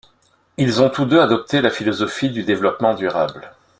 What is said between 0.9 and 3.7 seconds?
deux adopté la philosophie du développement durable.